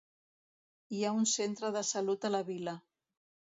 [0.99, 2.77] Hi ha un centre de salut a la vila.